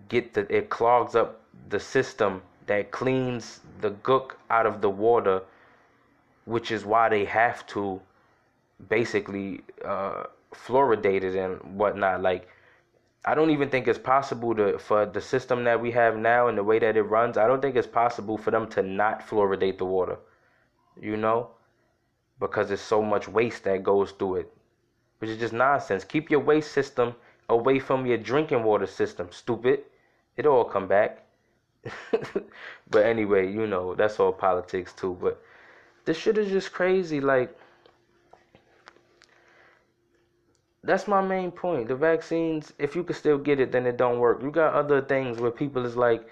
get 0.09 0.33
the. 0.33 0.55
It 0.55 0.69
clogs 0.69 1.15
up 1.15 1.41
the 1.69 1.79
system 1.79 2.41
that 2.67 2.91
cleans 2.91 3.61
the 3.81 3.91
gook 3.91 4.33
out 4.49 4.65
of 4.65 4.81
the 4.81 4.89
water, 4.89 5.41
which 6.47 6.71
is 6.71 6.85
why 6.85 7.09
they 7.09 7.25
have 7.25 7.65
to 7.67 8.01
basically 8.89 9.61
uh, 9.85 10.23
fluoridate 10.53 11.23
it 11.23 11.35
and 11.35 11.77
whatnot. 11.77 12.21
Like, 12.21 12.47
I 13.25 13.35
don't 13.35 13.51
even 13.51 13.69
think 13.69 13.87
it's 13.87 13.99
possible 13.99 14.55
to 14.55 14.79
for 14.79 15.05
the 15.05 15.21
system 15.21 15.63
that 15.65 15.81
we 15.81 15.91
have 15.91 16.17
now 16.17 16.47
and 16.47 16.57
the 16.57 16.63
way 16.63 16.79
that 16.79 16.97
it 16.97 17.03
runs. 17.03 17.37
I 17.37 17.47
don't 17.47 17.61
think 17.61 17.75
it's 17.75 17.87
possible 17.87 18.37
for 18.37 18.51
them 18.51 18.67
to 18.69 18.81
not 18.81 19.27
fluoridate 19.27 19.77
the 19.77 19.85
water. 19.85 20.17
You 20.99 21.17
know, 21.17 21.51
because 22.39 22.69
there's 22.69 22.81
so 22.81 23.03
much 23.03 23.27
waste 23.27 23.65
that 23.65 23.83
goes 23.83 24.11
through 24.11 24.37
it 24.37 24.53
which 25.19 25.29
is 25.29 25.37
just 25.37 25.53
nonsense. 25.53 26.03
Keep 26.03 26.29
your 26.29 26.39
waste 26.39 26.71
system 26.71 27.15
away 27.49 27.79
from 27.79 28.05
your 28.05 28.17
drinking 28.17 28.63
water 28.63 28.85
system, 28.85 29.29
stupid. 29.31 29.81
It'll 30.35 30.53
all 30.53 30.65
come 30.65 30.87
back. 30.87 31.23
but 32.89 33.05
anyway, 33.05 33.51
you 33.51 33.65
know, 33.65 33.95
that's 33.95 34.19
all 34.19 34.31
politics 34.31 34.93
too. 34.93 35.17
But 35.19 35.41
this 36.07 36.17
shit 36.17 36.37
is 36.37 36.49
just 36.49 36.71
crazy. 36.71 37.19
Like, 37.19 37.53
that's 40.81 41.05
my 41.05 41.21
main 41.21 41.51
point. 41.51 41.89
The 41.89 41.97
vaccines, 41.97 42.71
if 42.79 42.95
you 42.95 43.03
can 43.03 43.13
still 43.13 43.37
get 43.37 43.59
it, 43.59 43.73
then 43.73 43.85
it 43.85 43.97
don't 43.97 44.19
work. 44.19 44.41
You 44.41 44.49
got 44.49 44.73
other 44.73 45.01
things 45.01 45.37
where 45.37 45.51
people 45.51 45.85
is 45.85 45.97
like, 45.97 46.25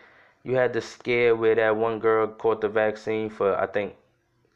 you 0.43 0.55
had 0.55 0.71
the 0.71 0.79
scare 0.79 1.35
where 1.35 1.55
that 1.55 1.75
one 1.75 1.99
girl 1.99 2.25
caught 2.27 2.61
the 2.61 2.69
vaccine 2.69 3.29
for, 3.29 3.53
I 3.59 3.65
think, 3.65 3.95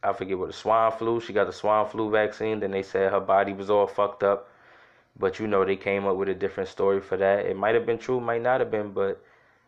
I 0.01 0.13
forget 0.13 0.38
what 0.39 0.47
the 0.47 0.53
swine 0.53 0.93
flu. 0.93 1.19
She 1.19 1.33
got 1.33 1.47
the 1.47 1.53
swine 1.53 1.85
flu 1.85 2.09
vaccine. 2.09 2.61
Then 2.61 2.71
they 2.71 2.83
said 2.83 3.11
her 3.11 3.19
body 3.19 3.51
was 3.51 3.69
all 3.69 3.88
fucked 3.88 4.23
up. 4.23 4.47
But 5.19 5.38
you 5.38 5.47
know 5.47 5.65
they 5.65 5.75
came 5.75 6.05
up 6.05 6.15
with 6.15 6.29
a 6.29 6.33
different 6.33 6.69
story 6.69 7.01
for 7.01 7.17
that. 7.17 7.45
It 7.45 7.57
might 7.57 7.75
have 7.75 7.85
been 7.85 7.97
true, 7.97 8.21
might 8.21 8.41
not 8.41 8.61
have 8.61 8.71
been, 8.71 8.93
but 8.93 9.21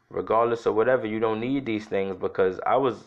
regardless 0.10 0.66
of 0.66 0.76
whatever, 0.76 1.06
you 1.08 1.20
don't 1.20 1.42
need 1.42 1.66
these 1.66 1.88
things 1.88 2.16
because 2.16 2.58
I 2.66 2.78
was 2.78 3.04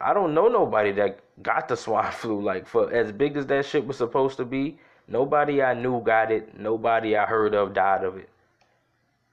I 0.00 0.12
don't 0.12 0.34
know 0.34 0.48
nobody 0.48 0.92
that 0.92 1.20
got 1.42 1.68
the 1.68 1.76
swine 1.76 2.12
flu. 2.12 2.40
Like 2.40 2.66
for 2.66 2.92
as 2.92 3.12
big 3.12 3.36
as 3.36 3.46
that 3.46 3.64
shit 3.66 3.86
was 3.86 3.96
supposed 3.96 4.36
to 4.38 4.44
be, 4.44 4.78
nobody 5.08 5.62
I 5.62 5.74
knew 5.74 6.00
got 6.00 6.30
it. 6.30 6.58
Nobody 6.58 7.16
I 7.16 7.26
heard 7.26 7.54
of 7.54 7.74
died 7.74 8.04
of 8.04 8.16
it. 8.16 8.28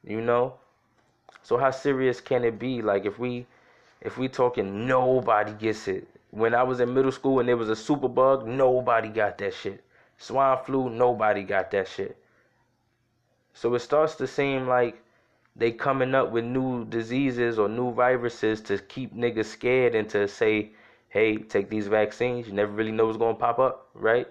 You 0.05 0.21
know? 0.21 0.55
So 1.43 1.57
how 1.57 1.71
serious 1.71 2.21
can 2.21 2.43
it 2.43 2.59
be? 2.59 2.81
Like 2.81 3.05
if 3.05 3.19
we 3.19 3.45
if 4.01 4.17
we 4.17 4.27
talking 4.27 4.87
nobody 4.87 5.53
gets 5.53 5.87
it. 5.87 6.07
When 6.31 6.55
I 6.55 6.63
was 6.63 6.79
in 6.79 6.93
middle 6.93 7.11
school 7.11 7.39
and 7.39 7.47
there 7.47 7.57
was 7.57 7.69
a 7.69 7.75
super 7.75 8.07
bug, 8.07 8.47
nobody 8.47 9.09
got 9.09 9.37
that 9.37 9.53
shit. 9.53 9.83
Swine 10.17 10.57
flu, 10.65 10.89
nobody 10.89 11.43
got 11.43 11.69
that 11.71 11.87
shit. 11.87 12.17
So 13.53 13.73
it 13.75 13.79
starts 13.79 14.15
to 14.15 14.25
seem 14.25 14.67
like 14.67 15.02
they 15.55 15.71
coming 15.71 16.15
up 16.15 16.31
with 16.31 16.43
new 16.43 16.85
diseases 16.85 17.59
or 17.59 17.69
new 17.69 17.93
viruses 17.93 18.61
to 18.61 18.77
keep 18.79 19.15
niggas 19.15 19.45
scared 19.45 19.93
and 19.93 20.09
to 20.09 20.27
say, 20.27 20.71
hey, 21.09 21.37
take 21.37 21.69
these 21.69 21.87
vaccines. 21.87 22.47
You 22.47 22.53
never 22.53 22.71
really 22.71 22.91
know 22.91 23.05
what's 23.05 23.19
gonna 23.19 23.35
pop 23.35 23.59
up, 23.59 23.89
right? 23.93 24.27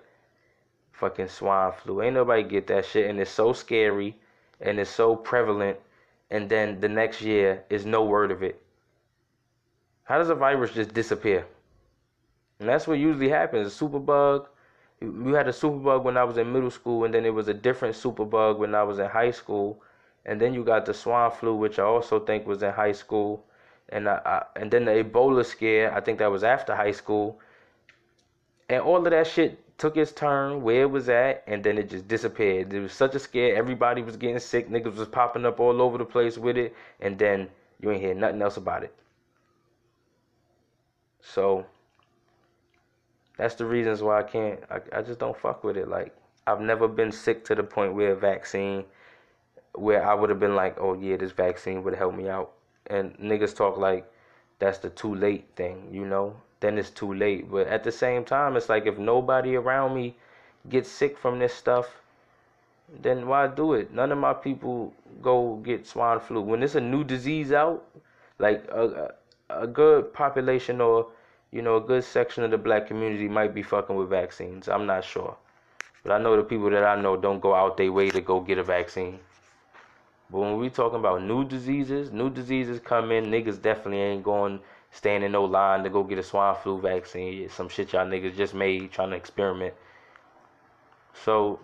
Fucking 0.93 1.29
swine 1.29 1.73
flu. 1.73 2.03
Ain't 2.03 2.15
nobody 2.15 2.43
get 2.43 2.67
that 2.67 2.85
shit, 2.85 3.09
and 3.09 3.21
it's 3.21 3.31
so 3.31 3.53
scary 3.53 4.17
and 4.61 4.79
it's 4.81 4.91
so 4.91 5.15
prevalent. 5.15 5.79
And 6.31 6.49
then 6.49 6.81
the 6.81 6.89
next 6.89 7.21
year 7.21 7.65
is 7.71 7.85
no 7.85 8.05
word 8.05 8.31
of 8.31 8.43
it. 8.43 8.61
How 10.05 10.19
does 10.19 10.31
a 10.31 10.35
virus 10.35 10.73
just 10.73 10.93
disappear? 10.93 11.47
And 12.59 12.69
that's 12.69 12.87
what 12.87 12.99
usually 12.99 13.29
happens. 13.29 13.67
A 13.67 13.85
superbug. 13.85 14.47
We 15.01 15.33
had 15.33 15.49
a 15.49 15.53
superbug 15.53 16.05
when 16.05 16.17
I 16.17 16.25
was 16.25 16.37
in 16.37 16.53
middle 16.53 16.71
school, 16.71 17.05
and 17.05 17.15
then 17.15 17.25
it 17.25 17.35
was 17.35 17.49
a 17.49 17.55
different 17.55 17.95
superbug 17.95 18.59
when 18.59 18.75
I 18.75 18.83
was 18.83 18.99
in 18.99 19.07
high 19.09 19.31
school 19.31 19.83
and 20.25 20.41
then 20.41 20.55
you 20.55 20.65
got 20.65 20.87
the 20.87 20.95
swine 20.95 21.31
flu, 21.31 21.55
which 21.55 21.79
I 21.79 21.83
also 21.83 22.21
think 22.21 22.47
was 22.47 22.63
in 22.63 22.73
high 22.73 22.93
school, 22.93 23.45
and 23.89 24.09
I, 24.09 24.21
I, 24.25 24.61
and 24.61 24.71
then 24.71 24.85
the 24.85 24.93
Ebola 25.05 25.45
scare. 25.45 25.95
I 25.95 26.01
think 26.01 26.19
that 26.19 26.31
was 26.31 26.45
after 26.45 26.75
high 26.75 26.93
school, 26.93 27.41
and 28.69 28.81
all 28.83 28.99
of 28.99 29.11
that 29.11 29.27
shit 29.27 29.59
took 29.79 29.97
its 29.97 30.13
turn 30.13 30.63
where 30.63 30.83
it 30.83 30.91
was 30.91 31.09
at, 31.09 31.43
and 31.47 31.65
then 31.65 31.77
it 31.79 31.91
just 31.91 32.07
disappeared. 32.07 32.73
It 32.73 32.81
was 32.81 32.93
such 32.93 33.15
a 33.15 33.19
scare. 33.19 33.57
Everybody 33.57 34.03
was 34.03 34.17
getting 34.17 34.39
sick. 34.39 34.71
Niggas 34.71 34.97
was 34.97 35.09
popping 35.09 35.45
up 35.45 35.59
all 35.59 35.83
over 35.83 35.99
the 35.99 36.05
place 36.05 36.39
with 36.39 36.57
it, 36.57 36.75
and 37.01 37.19
then 37.19 37.49
you 37.81 37.91
ain't 37.91 38.01
hear 38.01 38.15
nothing 38.15 38.41
else 38.41 38.57
about 38.57 38.85
it. 38.85 38.95
So 41.21 41.67
that's 43.37 43.55
the 43.55 43.65
reasons 43.65 44.03
why 44.03 44.21
I 44.21 44.23
can't. 44.23 44.61
I, 44.71 44.81
I 44.99 45.03
just 45.03 45.19
don't 45.19 45.37
fuck 45.37 45.65
with 45.65 45.77
it. 45.77 45.89
Like 45.89 46.15
I've 46.47 46.61
never 46.61 46.87
been 46.87 47.13
sick 47.13 47.45
to 47.47 47.55
the 47.55 47.63
point 47.63 47.95
where 47.95 48.13
a 48.13 48.17
vaccine 48.17 48.85
where 49.75 50.07
I 50.07 50.15
would 50.15 50.31
have 50.31 50.41
been 50.41 50.55
like, 50.55 50.77
oh 50.79 50.95
yeah, 50.95 51.17
this 51.17 51.33
vaccine 51.33 51.83
would 51.85 51.95
help 51.95 52.15
me 52.15 52.29
out. 52.29 52.53
And 52.87 53.17
niggas 53.19 53.57
talk 53.57 53.77
like 53.79 54.11
that's 54.59 54.79
the 54.79 54.91
too 54.91 55.15
late 55.15 55.47
thing, 55.57 55.89
you 55.91 56.05
know? 56.07 56.37
Then 56.61 56.79
it's 56.79 56.91
too 56.91 57.13
late. 57.13 57.51
But 57.51 57.67
at 57.67 57.83
the 57.83 57.93
same 57.93 58.25
time, 58.25 58.57
it's 58.57 58.69
like 58.69 58.87
if 58.87 58.99
nobody 58.99 59.57
around 59.57 59.95
me 59.95 60.15
gets 60.69 60.89
sick 60.89 61.19
from 61.19 61.39
this 61.39 61.55
stuff, 61.55 61.89
then 63.01 63.27
why 63.27 63.47
do 63.47 63.73
it? 63.73 63.93
None 63.93 64.13
of 64.13 64.19
my 64.19 64.35
people 64.35 64.93
go 65.21 65.57
get 65.65 65.87
swine 65.87 66.21
flu. 66.21 66.41
When 66.41 66.63
it's 66.63 66.75
a 66.75 66.81
new 66.81 67.05
disease 67.05 67.53
out, 67.53 67.85
like 68.39 68.65
a, 68.71 69.15
a 69.49 69.67
good 69.67 70.13
population 70.13 70.81
or 70.81 71.09
you 71.51 71.63
know 71.63 71.77
a 71.77 71.81
good 71.81 72.05
section 72.05 72.45
of 72.45 72.51
the 72.51 72.59
black 72.59 72.87
community 72.87 73.29
might 73.29 73.55
be 73.55 73.63
fucking 73.63 73.97
with 73.97 74.11
vaccines. 74.11 74.69
I'm 74.69 74.87
not 74.87 75.05
sure, 75.05 75.37
but 76.03 76.13
I 76.13 76.19
know 76.19 76.37
the 76.37 76.43
people 76.43 76.71
that 76.71 76.85
I 76.85 77.01
know 77.01 77.17
don't 77.17 77.41
go 77.41 77.55
out 77.55 77.77
their 77.77 77.93
way 77.93 78.11
to 78.11 78.21
go 78.21 78.41
get 78.41 78.59
a 78.59 78.63
vaccine. 78.63 79.19
But 80.33 80.41
when 80.41 80.57
we 80.57 80.71
talking 80.71 80.99
about 80.99 81.23
new 81.23 81.45
diseases, 81.45 82.11
new 82.11 82.31
diseases 82.31 82.81
come 82.81 83.13
in, 83.13 83.27
niggas 83.27 83.61
definitely 83.61 84.01
ain't 84.01 84.25
going 84.25 84.61
stand 84.91 85.25
in 85.25 85.33
no 85.33 85.45
line 85.45 85.85
to 85.85 85.91
go 85.91 86.03
get 86.03 86.19
a 86.19 86.23
swine 86.23 86.57
flu 86.63 86.81
vaccine. 86.81 87.49
Some 87.51 87.69
shit 87.69 87.93
y'all 87.93 88.07
niggas 88.07 88.37
just 88.37 88.55
made 88.55 88.91
trying 88.91 89.11
to 89.11 89.17
experiment. 89.17 89.75
So 91.25 91.61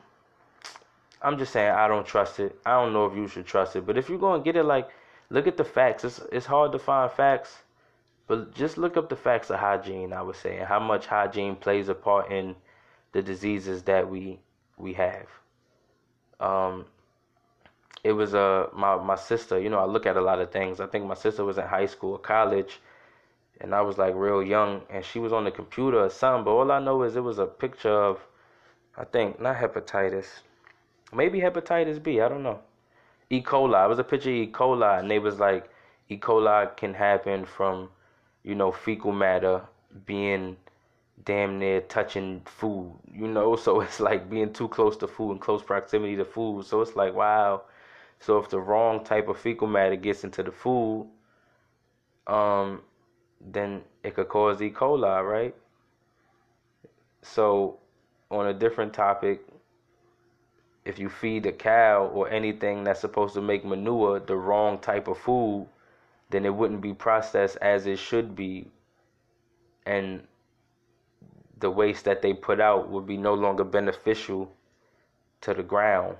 I'm 1.22 1.38
just 1.38 1.52
saying 1.52 1.72
I 1.72 1.88
don't 1.88 2.06
trust 2.06 2.40
it. 2.40 2.58
I 2.66 2.72
don't 2.72 2.92
know 2.92 3.06
if 3.06 3.16
you 3.16 3.26
should 3.26 3.46
trust 3.46 3.74
it. 3.74 3.86
But 3.86 3.96
if 3.96 4.08
you're 4.08 4.18
gonna 4.18 4.42
get 4.42 4.56
it 4.56 4.64
like 4.64 4.88
look 5.30 5.46
at 5.46 5.56
the 5.56 5.64
facts. 5.64 6.04
It's 6.04 6.20
it's 6.32 6.46
hard 6.46 6.72
to 6.72 6.78
find 6.78 7.10
facts. 7.10 7.62
But 8.26 8.54
just 8.54 8.76
look 8.76 8.96
up 8.96 9.08
the 9.08 9.16
facts 9.16 9.50
of 9.50 9.58
hygiene, 9.58 10.12
I 10.12 10.20
would 10.20 10.36
say, 10.36 10.58
and 10.58 10.66
how 10.66 10.78
much 10.78 11.06
hygiene 11.06 11.56
plays 11.56 11.88
a 11.88 11.94
part 11.94 12.30
in 12.30 12.56
the 13.12 13.22
diseases 13.22 13.82
that 13.84 14.08
we 14.08 14.38
we 14.76 14.92
have. 14.94 15.26
Um, 16.40 16.84
it 18.04 18.12
was 18.12 18.34
uh 18.34 18.68
my 18.72 18.96
my 18.96 19.16
sister. 19.16 19.58
You 19.60 19.70
know, 19.70 19.78
I 19.78 19.84
look 19.86 20.06
at 20.06 20.16
a 20.16 20.20
lot 20.20 20.40
of 20.40 20.50
things. 20.52 20.80
I 20.80 20.86
think 20.86 21.06
my 21.06 21.14
sister 21.14 21.44
was 21.44 21.58
in 21.58 21.66
high 21.66 21.86
school, 21.86 22.12
or 22.12 22.18
college, 22.18 22.80
and 23.60 23.74
I 23.74 23.82
was 23.82 23.98
like 23.98 24.14
real 24.16 24.42
young, 24.42 24.82
and 24.90 25.04
she 25.04 25.18
was 25.20 25.32
on 25.32 25.44
the 25.44 25.50
computer 25.52 26.00
or 26.04 26.10
something. 26.10 26.44
But 26.44 26.52
all 26.52 26.72
I 26.72 26.80
know 26.80 27.02
is 27.04 27.16
it 27.16 27.22
was 27.24 27.38
a 27.38 27.46
picture 27.46 27.90
of, 28.10 28.20
I 28.96 29.04
think 29.04 29.40
not 29.40 29.56
hepatitis, 29.56 30.26
maybe 31.12 31.40
hepatitis 31.40 32.02
B. 32.02 32.20
I 32.20 32.28
don't 32.28 32.42
know. 32.42 32.60
E. 33.30 33.42
coli. 33.42 33.84
It 33.84 33.88
was 33.88 33.98
a 33.98 34.04
picture 34.04 34.30
of 34.30 34.36
E. 34.36 34.46
coli, 34.52 34.98
and 35.00 35.10
they 35.10 35.18
was 35.18 35.38
like, 35.40 35.70
E. 36.10 36.18
coli 36.18 36.76
can 36.76 36.94
happen 36.94 37.44
from, 37.46 37.90
you 38.44 38.54
know, 38.54 38.72
fecal 38.72 39.12
matter 39.12 39.62
being 40.06 40.56
damn 41.24 41.58
near 41.58 41.80
touching 41.82 42.42
food, 42.46 42.92
you 43.12 43.28
know. 43.28 43.56
So 43.64 43.80
it's 43.80 44.00
like 44.00 44.30
being 44.30 44.52
too 44.52 44.68
close 44.68 44.96
to 44.98 45.08
food 45.08 45.32
and 45.32 45.40
close 45.40 45.62
proximity 45.62 46.16
to 46.16 46.24
food. 46.24 46.66
So 46.66 46.80
it's 46.82 46.96
like, 46.96 47.14
wow, 47.14 47.62
so 48.20 48.38
if 48.38 48.48
the 48.48 48.58
wrong 48.60 49.04
type 49.04 49.28
of 49.28 49.38
fecal 49.38 49.68
matter 49.68 49.96
gets 49.96 50.24
into 50.24 50.42
the 50.42 50.50
food, 50.50 51.08
um, 52.26 52.82
then 53.40 53.82
it 54.02 54.14
could 54.14 54.28
cause 54.28 54.60
E. 54.60 54.70
coli, 54.70 55.24
right? 55.24 55.54
So 57.22 57.78
on 58.30 58.46
a 58.46 58.54
different 58.54 58.92
topic, 58.92 59.40
if 60.84 60.98
you 60.98 61.08
feed 61.08 61.46
a 61.46 61.52
cow 61.52 62.06
or 62.06 62.28
anything 62.30 62.84
that's 62.84 63.00
supposed 63.00 63.34
to 63.34 63.42
make 63.42 63.64
manure 63.64 64.20
the 64.20 64.36
wrong 64.36 64.78
type 64.78 65.06
of 65.06 65.18
food, 65.18 65.68
then 66.30 66.44
it 66.44 66.54
wouldn't 66.54 66.80
be 66.80 66.94
processed 66.94 67.56
as 67.62 67.86
it 67.86 67.98
should 67.98 68.34
be. 68.34 68.66
And 69.86 70.26
the 71.60 71.70
waste 71.70 72.04
that 72.04 72.22
they 72.22 72.34
put 72.34 72.60
out 72.60 72.90
would 72.90 73.06
be 73.06 73.16
no 73.16 73.34
longer 73.34 73.64
beneficial 73.64 74.50
to 75.40 75.54
the 75.54 75.62
ground 75.62 76.16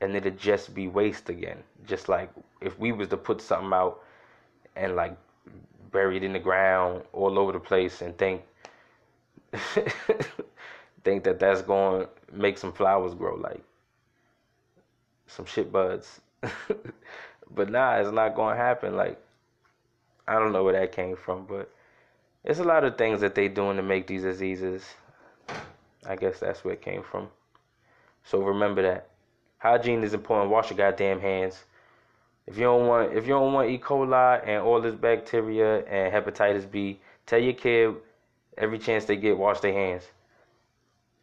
and 0.00 0.16
it'd 0.16 0.38
just 0.38 0.74
be 0.74 0.88
waste 0.88 1.28
again. 1.28 1.58
Just 1.86 2.08
like 2.08 2.30
if 2.60 2.78
we 2.78 2.92
was 2.92 3.08
to 3.08 3.16
put 3.16 3.40
something 3.40 3.72
out 3.72 4.02
and 4.76 4.96
like 4.96 5.16
bury 5.90 6.16
it 6.16 6.22
in 6.22 6.32
the 6.32 6.38
ground 6.38 7.02
all 7.12 7.38
over 7.38 7.52
the 7.52 7.60
place 7.60 8.00
and 8.00 8.16
think 8.16 8.42
think 11.04 11.24
that 11.24 11.40
that's 11.40 11.62
going 11.62 12.02
to 12.02 12.08
make 12.32 12.56
some 12.56 12.72
flowers 12.72 13.14
grow 13.14 13.34
like 13.34 13.62
some 15.26 15.44
shit 15.44 15.72
buds. 15.72 16.20
but 17.50 17.70
nah, 17.70 17.96
it's 17.96 18.12
not 18.12 18.34
going 18.34 18.56
to 18.56 18.62
happen 18.62 18.96
like 18.96 19.20
I 20.26 20.34
don't 20.34 20.52
know 20.52 20.62
where 20.62 20.78
that 20.78 20.92
came 20.92 21.16
from, 21.16 21.44
but 21.46 21.70
it's 22.44 22.60
a 22.60 22.64
lot 22.64 22.84
of 22.84 22.96
things 22.96 23.20
that 23.20 23.34
they 23.34 23.48
doing 23.48 23.76
to 23.76 23.82
make 23.82 24.06
these 24.06 24.22
diseases. 24.22 24.84
I 26.06 26.16
guess 26.16 26.38
that's 26.38 26.64
where 26.64 26.74
it 26.74 26.82
came 26.82 27.02
from. 27.02 27.28
So 28.24 28.40
remember 28.40 28.82
that. 28.82 29.09
Hygiene 29.60 30.02
is 30.02 30.14
important. 30.14 30.50
Wash 30.50 30.70
your 30.70 30.78
goddamn 30.78 31.20
hands. 31.20 31.64
If 32.46 32.56
you 32.56 32.64
don't 32.64 32.86
want 32.86 33.12
if 33.12 33.26
you 33.26 33.34
don't 33.34 33.52
want 33.52 33.68
E. 33.68 33.78
coli 33.78 34.40
and 34.48 34.62
all 34.62 34.80
this 34.80 34.94
bacteria 34.94 35.84
and 35.84 36.12
hepatitis 36.12 36.68
B, 36.68 36.98
tell 37.26 37.38
your 37.38 37.52
kid 37.52 37.94
every 38.56 38.78
chance 38.78 39.04
they 39.04 39.16
get 39.16 39.36
wash 39.36 39.60
their 39.60 39.74
hands. 39.74 40.04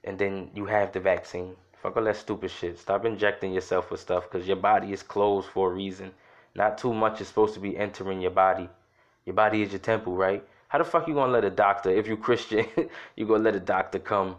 And 0.04 0.20
then 0.20 0.52
you 0.54 0.68
have 0.68 0.92
the 0.92 1.00
vaccine. 1.00 1.56
Fuck 1.82 1.98
all 1.98 2.04
that 2.04 2.16
stupid 2.16 2.52
shit. 2.52 2.78
Stop 2.78 3.06
injecting 3.06 3.54
yourself 3.54 3.90
with 3.90 4.02
stuff 4.02 4.30
because 4.30 4.48
your 4.48 4.58
body 4.58 4.94
is 4.94 5.02
closed 5.02 5.50
for 5.50 5.72
a 5.72 5.74
reason. 5.74 6.12
Not 6.54 6.78
too 6.78 6.94
much 6.94 7.20
is 7.20 7.28
supposed 7.28 7.56
to 7.56 7.60
be 7.60 7.76
entering 7.76 8.22
your 8.22 8.32
body. 8.32 8.70
Your 9.26 9.34
body 9.34 9.64
is 9.64 9.72
your 9.72 9.80
temple, 9.80 10.16
right? 10.16 10.48
How 10.68 10.78
the 10.78 10.86
fuck 10.86 11.08
you 11.08 11.16
gonna 11.16 11.32
let 11.32 11.44
a 11.44 11.50
doctor, 11.50 11.90
if 11.90 12.06
you're 12.06 12.18
Christian, 12.18 12.68
you 13.16 13.26
gonna 13.26 13.44
let 13.44 13.56
a 13.56 13.60
doctor 13.60 13.98
come 13.98 14.36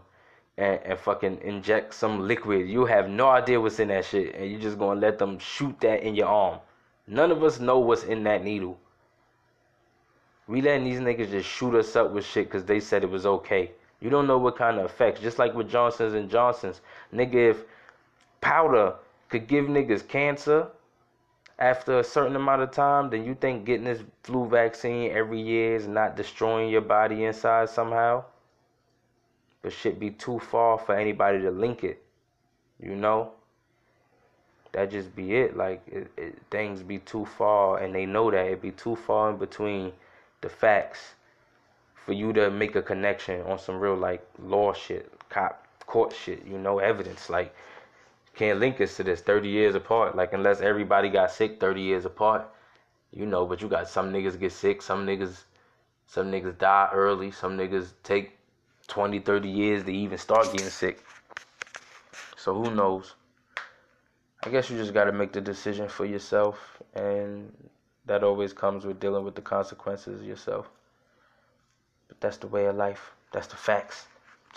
and, 0.59 0.81
and 0.85 0.99
fucking 0.99 1.41
inject 1.43 1.95
some 1.95 2.27
liquid. 2.27 2.69
You 2.69 2.85
have 2.85 3.09
no 3.09 3.29
idea 3.29 3.61
what's 3.61 3.79
in 3.79 3.89
that 3.89 4.05
shit, 4.05 4.35
and 4.35 4.51
you're 4.51 4.61
just 4.61 4.79
gonna 4.79 5.01
let 5.01 5.19
them 5.19 5.39
shoot 5.39 5.81
that 5.81 6.03
in 6.03 6.15
your 6.15 6.27
arm. 6.27 6.59
None 7.07 7.31
of 7.31 7.43
us 7.43 7.61
know 7.61 7.79
what's 7.79 8.03
in 8.03 8.25
that 8.25 8.45
needle. 8.45 8.79
We 10.49 10.61
letting 10.61 10.85
these 10.85 11.01
niggas 11.01 11.31
just 11.31 11.49
shoot 11.49 11.75
us 11.75 11.95
up 11.95 12.11
with 12.11 12.27
shit 12.27 12.47
because 12.47 12.65
they 12.65 12.81
said 12.81 13.05
it 13.05 13.11
was 13.11 13.25
okay. 13.25 13.71
You 14.01 14.11
don't 14.11 14.27
know 14.27 14.39
what 14.39 14.57
kind 14.57 14.79
of 14.79 14.85
effects. 14.87 15.21
Just 15.21 15.39
like 15.39 15.55
with 15.55 15.71
Johnson's 15.71 16.15
and 16.15 16.31
Johnson's, 16.31 16.81
nigga, 17.15 17.51
if 17.51 17.65
powder 18.41 18.95
could 19.29 19.47
give 19.47 19.67
niggas 19.67 20.07
cancer 20.07 20.67
after 21.59 21.99
a 21.99 22.05
certain 22.05 22.37
amount 22.37 22.63
of 22.63 22.71
time, 22.71 23.11
then 23.11 23.25
you 23.25 23.35
think 23.35 23.65
getting 23.65 23.85
this 23.85 24.03
flu 24.23 24.49
vaccine 24.49 25.11
every 25.13 25.41
year 25.41 25.77
is 25.77 25.87
not 25.87 26.17
destroying 26.17 26.71
your 26.71 26.81
body 26.81 27.25
inside 27.25 27.69
somehow? 27.69 28.25
But 29.63 29.73
shit 29.73 29.99
be 29.99 30.11
too 30.11 30.39
far 30.39 30.79
for 30.79 30.95
anybody 30.95 31.41
to 31.41 31.51
link 31.51 31.85
it. 31.85 32.03
You 32.81 32.95
know? 32.95 33.33
That 34.73 34.91
just 34.91 35.15
be 35.17 35.35
it. 35.35 35.57
Like 35.57 35.83
it, 35.87 36.11
it, 36.17 36.39
things 36.51 36.83
be 36.83 36.99
too 36.99 37.25
far, 37.25 37.79
and 37.79 37.95
they 37.95 38.07
know 38.07 38.31
that 38.31 38.47
it 38.47 38.63
be 38.63 38.71
too 38.71 38.97
far 38.97 39.31
in 39.31 39.39
between 39.39 39.93
the 40.41 40.49
facts 40.49 41.15
for 42.05 42.13
you 42.13 42.33
to 42.35 42.51
make 42.51 42.77
a 42.77 42.83
connection 42.83 43.43
on 43.43 43.59
some 43.59 43.79
real 43.79 43.97
like 43.97 44.27
law 44.39 44.73
shit, 44.73 45.13
cop 45.31 45.67
court 45.87 46.15
shit, 46.15 46.45
you 46.47 46.59
know, 46.59 46.79
evidence. 46.79 47.29
Like 47.29 47.55
can't 48.35 48.61
link 48.61 48.81
us 48.81 48.97
to 48.97 49.03
this 49.03 49.21
30 49.21 49.49
years 49.49 49.75
apart. 49.75 50.15
Like 50.15 50.33
unless 50.33 50.61
everybody 50.61 51.09
got 51.09 51.31
sick 51.33 51.59
30 51.59 51.81
years 51.81 52.05
apart, 52.05 52.49
you 53.13 53.27
know, 53.27 53.47
but 53.47 53.61
you 53.61 53.69
got 53.69 53.89
some 53.89 54.13
niggas 54.13 54.39
get 54.39 54.53
sick, 54.53 54.81
some 54.81 55.07
niggas 55.07 55.45
some 56.07 56.31
niggas 56.31 56.57
die 56.57 56.89
early, 56.93 57.31
some 57.31 57.59
niggas 57.59 57.93
take 58.03 58.38
20, 58.89 59.21
30 59.21 59.49
years 59.49 59.85
to 59.85 59.93
even 59.93 60.19
start 60.19 60.51
getting 60.53 60.69
sick. 60.69 61.05
So 62.37 62.55
who 62.55 62.75
knows? 62.75 63.15
I 64.43 64.51
guess 64.51 64.71
you 64.71 64.77
just 64.77 64.95
got 64.95 65.05
to 65.05 65.13
make 65.13 65.33
the 65.33 65.41
decision 65.41 65.89
for 65.89 66.05
yourself 66.05 66.83
and 66.95 67.53
that 68.07 68.25
always 68.25 68.53
comes 68.53 68.85
with 68.85 68.99
dealing 68.99 69.25
with 69.25 69.35
the 69.35 69.43
consequences 69.43 70.23
yourself. 70.23 70.69
But 72.09 72.21
that's 72.21 72.39
the 72.39 72.47
way 72.47 72.67
of 72.67 72.77
life. 72.77 73.13
That's 73.33 73.47
the 73.47 73.57
facts. 73.57 74.07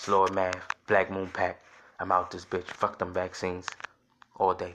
Lord 0.07 0.33
Mav, 0.33 0.55
Black 0.87 1.11
Moon 1.11 1.27
Pack. 1.27 1.61
I'm 1.99 2.11
out 2.11 2.31
this 2.31 2.45
bitch. 2.45 2.65
Fuck 2.65 2.97
them 2.97 3.13
vaccines 3.13 3.67
all 4.37 4.53
day. 4.53 4.73